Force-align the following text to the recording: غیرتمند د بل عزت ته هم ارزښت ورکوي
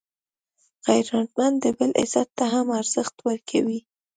غیرتمند 0.87 1.55
د 1.63 1.65
بل 1.77 1.91
عزت 2.01 2.29
ته 2.37 2.45
هم 2.53 2.67
ارزښت 2.79 3.15
ورکوي 3.27 3.79